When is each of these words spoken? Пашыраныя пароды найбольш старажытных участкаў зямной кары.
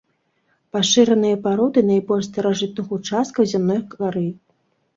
Пашыраныя 0.75 1.37
пароды 1.43 1.79
найбольш 1.91 2.25
старажытных 2.31 2.87
участкаў 2.99 3.43
зямной 3.55 3.81
кары. 3.95 4.27